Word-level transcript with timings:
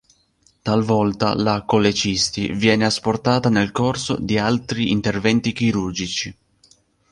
Talvolta 0.63 1.35
la 1.35 1.61
colecisti 1.61 2.53
viene 2.53 2.85
asportata 2.85 3.49
nel 3.49 3.71
corso 3.71 4.17
di 4.19 4.35
altri 4.39 4.89
interventi 4.89 5.51
chirurgici. 5.53 6.35